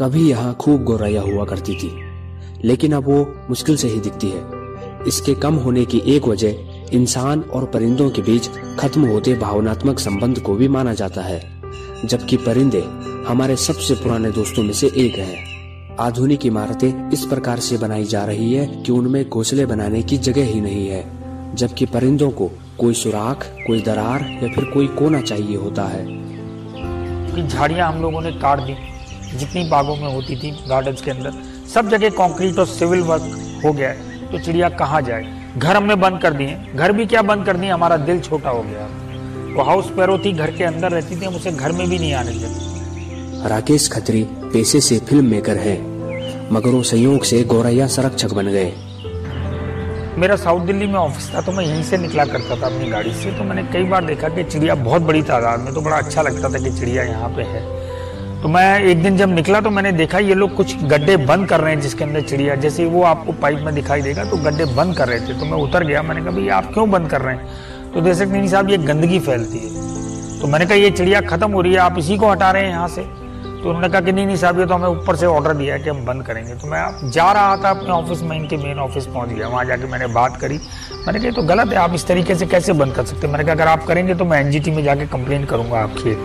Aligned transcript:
कभी 0.00 0.28
यहाँ 0.30 0.54
खूब 0.54 0.84
गौरैया 0.84 1.22
हुआ 1.22 1.44
करती 1.44 1.74
थी, 1.74 1.90
लेकिन 2.64 2.92
अब 2.92 3.04
वो 3.04 3.26
मुश्किल 3.50 3.76
से 3.76 3.88
ही 3.88 4.00
दिखती 4.00 4.28
है। 4.28 4.42
इसके 5.06 5.34
कम 5.34 5.54
होने 5.56 5.84
की 5.84 6.02
एक 6.06 6.28
वजह 6.28 6.96
इंसान 6.96 7.40
और 7.44 7.64
परिंदों 7.64 8.08
के 8.10 8.22
बीच 8.22 8.48
खत्म 8.78 9.06
होते 9.06 9.34
भावनात्मक 9.34 9.98
संबंध 9.98 10.38
को 10.38 10.54
भी 10.54 10.68
माना 10.68 10.94
जाता 10.94 11.22
है, 11.22 11.40
जबकि 12.04 12.36
परिंदे 12.36 12.82
हमारे 13.28 13.56
सबसे 13.56 13.94
पुराने 13.94 14.30
दोस्तों 14.30 14.62
में 14.62 14.72
से 14.72 14.90
एक 14.96 15.18
है। 15.18 15.96
आधुनिक 16.00 16.46
इमारतें 16.46 17.10
इस 17.10 17.24
प्रकार 17.24 17.58
से 17.58 17.78
बनाई 17.78 18.04
जा 18.04 18.24
रही 18.24 18.52
है 18.54 18.66
कि 18.82 18.92
उनमें 18.92 19.28
घोंसले 19.28 19.66
बनाने 19.66 20.02
की 20.02 20.18
जगह 20.18 20.44
ही 20.44 20.60
नहीं 20.60 20.88
है, 20.88 21.04
जबकि 21.54 21.86
परिंदों 21.86 22.30
को 22.30 22.50
कोई 22.78 22.94
सुराख, 22.94 23.44
कोई 23.66 23.82
दरार 23.82 24.22
या 24.42 24.52
फिर 24.54 24.64
कोई 24.64 24.86
कोना 24.98 25.20
चाहिए 25.20 25.56
होता 25.56 25.84
है। 25.84 27.48
झाड़ियाँ 27.48 27.92
हम 27.92 28.02
लोगों 28.02 28.20
ने 28.20 28.32
काट 28.32 28.60
दी। 28.60 28.74
जितनी 29.34 29.68
बागों 29.70 29.96
में 29.96 30.12
होती 30.14 30.36
थी 30.36 30.50
गार्डन्स 30.68 31.02
के 31.02 31.10
अंदर 31.10 31.32
सब 31.74 31.88
जगह 31.88 32.10
कंक्रीट 32.16 32.58
और 32.58 32.66
सिविल 32.68 33.00
वर्क 33.02 33.62
हो 33.64 33.72
गया 33.72 33.88
है। 33.88 34.28
तो 34.30 34.38
चिड़िया 34.38 34.68
कहाँ 34.68 35.00
जाए? 35.02 35.24
घर 35.58 35.76
हमने 35.76 35.94
बंद 35.96 36.20
कर 36.22 36.32
दिए। 36.32 36.56
घर 36.74 36.92
भी 36.92 37.06
क्या 37.06 37.22
बंद 37.22 37.44
कर 37.46 37.56
दिए? 37.56 37.70
हमारा 37.70 37.96
दिल 37.98 38.20
छोटा 38.20 38.50
हो 38.50 38.62
गया। 38.62 38.88
वो 39.56 39.62
हाउस 39.62 39.90
पैरो 39.90 40.18
थी 40.18 40.32
घर 40.32 40.50
के 40.50 40.64
अंदर 40.64 40.92
रहती 40.92 41.20
थी 41.20 41.24
हम 41.24 41.34
उसे 41.34 41.52
घर 41.52 41.72
में 41.72 41.88
भी 41.90 41.98
नहीं 41.98 42.12
आने 42.14 42.32
देते। 42.32 43.48
राकेश 43.48 43.88
खत्री 43.92 44.22
पेशे 44.52 44.80
से 44.80 44.98
फ़िल्म 44.98 45.26
मेकर 45.26 45.56
है 45.56 45.78
मगर 46.52 46.70
वो 46.70 46.82
संयोग 46.82 47.24
से 47.24 47.42
गौरैया 47.44 47.86
संरक्षक 47.86 48.32
बन 48.32 48.46
गए। 48.46 48.72
मेरा 50.18 50.36
साउथ 50.36 50.66
दिल्ली 50.66 50.86
में 50.86 50.94
ऑफ़िस 50.94 51.34
था 51.34 51.40
तो 51.40 51.52
मैं 51.52 51.64
यहीं 51.64 51.82
से 51.82 51.98
निकला 51.98 52.24
करता 52.24 52.56
था 52.56 52.66
अपनी 52.66 52.88
गाड़ी 52.90 53.12
से। 53.14 53.30
तो 53.30 53.44
मैंने 53.44 53.62
कई 53.72 53.84
बार 53.84 54.04
देखा 54.04 54.28
कि 54.28 54.44
चिड़िया 54.44 54.74
बहुत 54.74 55.02
बड़ी 55.02 55.22
तादाद 55.22 55.60
में 55.60 55.72
तो 55.74 55.80
बड़ा 55.80 55.96
अच्छा 55.96 56.22
लगता 56.22 56.48
था 56.48 56.58
कि 56.58 56.70
चिड़िया 56.70 57.02
यहाँ 57.02 57.28
पे 57.28 57.42
है। 57.42 57.62
तो 58.42 58.48
मैं 58.48 58.80
एक 58.80 59.02
दिन 59.02 59.16
जब 59.16 59.28
निकला 59.28 59.60
तो 59.60 59.70
मैंने 59.70 59.92
देखा 59.92 60.18
ये 60.18 60.34
लोग 60.34 60.54
कुछ 60.54 60.76
गड्ढे 60.84 61.16
बंद 61.16 61.48
कर 61.48 61.60
रहे 61.60 61.74
हैं 61.74 61.80
जिसके 61.80 62.04
अंदर 62.04 62.20
चिड़िया, 62.20 62.54
जैसे 62.54 62.86
वो 62.86 63.02
आपको 63.02 63.32
पाइप 63.32 63.58
में 63.58 63.74
दिखाई 63.74 64.02
देगा 64.02 64.24
तो 64.24 64.36
गड्ढे 64.36 64.64
बंद 64.64 64.96
कर 64.96 65.08
रहे 65.08 65.20
थे। 65.20 65.38
तो 65.38 65.44
मैं 65.44 65.58
उतर 65.58 65.84
गया, 65.84 66.02
मैंने 66.02 66.20
कहा, 66.20 66.30
भाई, 66.30 66.48
आप 66.48 66.72
क्यों 66.72 66.90
बंद 66.90 67.10
कर 67.10 67.20
रहे 67.20 67.34
हैं? 67.34 67.46
तो 67.94 68.00
देख 68.00 68.20
नहीं 68.20 68.48
साहब, 68.48 68.70
ये 68.70 68.78
गंदगी 68.78 69.18
फैलती 69.18 69.58
है। 69.58 70.40
तो 70.40 70.46
मैंने 70.46 70.66
कहा, 70.66 70.74
ये 70.74 70.90
चिड़िया 70.90 71.20
खत्म 71.20 71.52
हो 71.52 71.60
रही 71.60 71.72
है, 71.72 71.78
आप 71.78 71.98
इसी 71.98 72.16
को 72.16 72.30
हटा 72.30 72.50
रहे 72.50 72.62
हैं 72.62 72.70
यहाँ 72.70 72.88
से? 72.88 73.02
तो 73.02 73.68
उन्होंने 73.68 73.88
कहा 73.88 74.00
कि, 74.00 74.12
नहीं 74.12 74.26
नहीं 74.26 74.36
साहब, 74.36 74.60
ये 74.60 74.66
तो 74.66 74.74
हमें 74.74 74.88
ऊपर 74.88 75.16
से 75.16 75.26
ऑर्डर 75.26 75.54
दिया 75.54 75.74
है 75.74 75.80
कि 75.80 75.90
हम 75.90 76.04
बंद 76.04 76.22
करेंगे। 76.22 76.54
तो 76.54 76.66
मैं 76.66 77.10
जा 77.10 77.32
रहा 77.32 77.56
था 77.56 77.70
अपने 77.70 77.90
ऑफ़िस 77.90 78.22
में 78.22 78.36
इनके 78.36 78.56
मेन 78.56 78.78
ऑफ़िस 78.78 79.06
पहुँच 79.06 79.28
गया। 79.28 79.48
वहाँ 79.48 79.64
जाके 79.64 79.86
मैंने 79.86 80.06
बात 80.06 80.36
करी। 80.36 80.60
मैंने 81.06 81.20
कहा 81.20 81.30
तो 81.30 81.42
गलत 81.42 81.68
है, 81.68 81.76
आप 81.76 81.94
इस 81.94 82.06
तरीके 82.06 82.34
से 82.34 82.46
कैसे 82.46 82.72
बंद 82.72 82.94
कर 82.94 83.04
सकते 83.04 83.26
मैंने 83.26 83.44
कहा, 83.44 83.54
अगर 83.54 83.68
आप 83.68 83.84
करेंगे 83.84 84.14
तो 84.14 84.24
मैं 84.24 84.40
एनजीटी 84.40 84.70
में 84.70 84.82
जाके 84.84 85.06
कंप्लेन 85.06 85.44
करूँगा 85.44 85.80
आपकी 85.80 86.16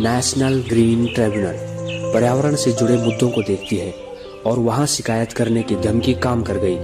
नेशनल 0.00 0.62
ग्रीन 0.68 1.06
ट्रिब्यूनल 1.06 2.12
पर्यावरण 2.14 2.54
से 2.54 2.72
जुड़े 2.72 2.96
मुद्दों 2.96 3.30
को 3.30 3.42
देखती 3.42 3.76
है 3.76 3.94
और 4.46 4.58
वहाँ 4.58 4.86
शिकायत 4.86 5.32
करने 5.32 5.62
की 5.62 5.76
धमकी 5.76 6.14
काम 6.14 6.42
कर 6.42 6.58
गई। 6.58 6.76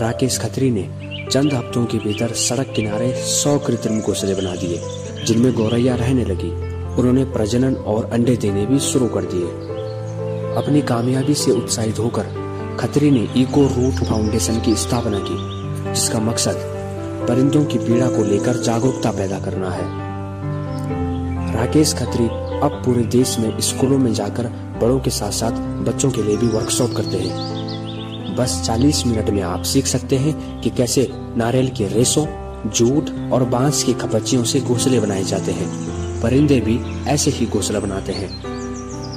राकेश 0.00 0.38
खत्री 0.38 0.70
ने 0.70 0.82
चंद 1.30 1.52
हफ्तों 1.52 1.84
के 1.84 1.98
भीतर 1.98 2.28
सड़क 2.28 2.72
किनारे 2.76 3.12
सौ 3.24 3.58
कृत्रिम 3.58 4.00
घोंसले 4.00 4.34
बना 4.34 4.54
दिए, 4.56 4.80
जिनमें 5.24 5.52
गौरैया 5.52 5.94
रहने 5.94 6.24
लगी। 6.24 6.50
उन्होंने 6.96 7.24
प्रजनन 7.24 7.74
और 7.74 8.10
अंडे 8.12 8.36
देने 8.36 8.66
भी 8.66 8.78
शुरू 8.78 9.08
कर 9.08 9.24
दिए। 9.24 9.50
अपनी 10.56 10.82
कामयाबी 10.82 11.34
से 11.34 11.50
उत्साहित 11.50 11.98
होकर 11.98 12.76
खत्री 12.80 13.10
ने 13.10 13.28
इको 13.36 13.66
रूट 13.66 14.04
फाउंडेशन 14.04 14.60
की 14.60 14.76
स्थापना 14.76 15.18
की, 15.18 15.36
जिसका 15.92 16.20
मकसद 16.20 16.56
परिंदों 17.28 17.64
की 17.64 17.78
पीड़ा 17.78 18.08
को 18.08 18.24
लेकर 18.24 18.62
जागरूकता 18.62 19.10
पैदा 19.10 19.38
करना 19.38 19.70
है। 19.70 20.05
राकेश 21.56 21.94
खत्री 21.94 22.24
अब 22.60 22.82
पूरे 22.84 23.02
देश 23.02 23.38
में 23.38 23.60
स्कूलों 23.60 23.98
में 23.98 24.14
जाकर 24.14 24.46
बड़ों 24.82 25.00
के 25.00 25.10
साथ 25.10 25.30
साथ 25.30 25.52
बच्चों 25.84 26.10
के 26.10 26.22
लिए 26.22 26.36
भी 26.36 26.46
वर्कशॉप 26.46 26.92
करते 26.96 27.16
हैं। 27.16 28.36
बस 28.36 28.62
40 28.66 29.06
मिनट 29.06 29.30
में 29.30 29.42
आप 29.42 29.62
सीख 29.62 29.86
सकते 29.86 30.16
हैं 30.16 30.60
कि 30.60 30.70
कैसे 30.70 31.10
नारियल 31.12 31.68
के 31.68 31.88
रेसों 31.88 32.26
जूट 32.70 33.32
और 33.32 33.44
बाँस 33.44 33.82
की 33.84 33.92
खपच्चियों 33.94 34.44
से 34.44 34.60
घोंसले 34.60 35.00
बनाए 35.00 35.22
जाते 35.22 35.52
हैं। 35.52 35.68
परिंदे 36.22 36.60
भी 36.60 37.04
ऐसे 37.06 37.30
ही 37.30 37.46
घोंसला 37.46 37.80
बनाते 37.80 38.12
हैं। 38.12 38.42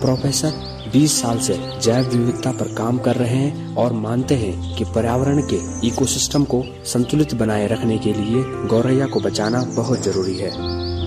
प्रोफेसर 0.01 0.68
20 0.93 1.21
साल 1.21 1.39
से 1.39 1.53
जैव 1.81 2.07
विविधता 2.07 2.51
पर 2.51 2.73
काम 2.73 2.97
कर 2.97 3.15
रहे 3.15 3.35
हैं 3.35 3.75
और 3.75 3.93
मानते 3.93 4.35
हैं 4.35 4.75
कि 4.75 4.85
पर्यावरण 4.85 5.41
के 5.53 5.87
इकोसिस्टम 5.87 6.43
को 6.43 6.63
संतुलित 6.85 7.35
बनाए 7.35 7.67
रखने 7.67 7.97
के 7.97 8.13
लिए 8.13 8.43
गौरैया 8.67 9.07
को 9.07 9.19
बचाना 9.19 9.63
बहुत 9.63 10.01
ज़रूरी 10.01 10.35
है। 10.37 10.49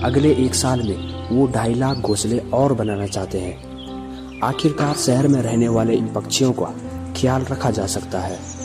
अगले 0.01 0.33
एक 0.35 0.55
साल 0.55 0.81
में 0.81 1.29
वो 1.29 1.47
ढाई 1.47 1.73
लाख 1.73 1.97
घोंसले 1.97 2.39
और 2.53 2.73
बनाना 2.73 3.07
चाहते 3.07 3.39
हैं। 3.39 4.41
आखिरकार 4.43 4.95
शहर 4.95 5.27
में 5.27 5.41
रहने 5.41 5.67
वाले 5.67 5.93
इन 5.93 6.07
पक्षियों 6.07 6.53
का 6.53 6.73
ख्याल 7.21 7.43
रखा 7.43 7.71
जा 7.71 7.87
सकता 7.87 8.19
है। 8.19 8.62